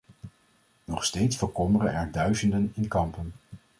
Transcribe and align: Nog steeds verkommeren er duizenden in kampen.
Nog 0.83 1.03
steeds 1.05 1.35
verkommeren 1.37 1.93
er 1.93 2.11
duizenden 2.11 2.71
in 2.75 2.87
kampen. 2.87 3.33